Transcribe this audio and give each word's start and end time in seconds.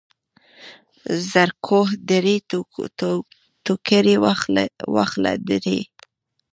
زرکوه 1.31 1.87
درې 2.09 2.35
ټوکرۍ 3.65 4.15
واخله 4.93 5.33
درې. 5.49 5.79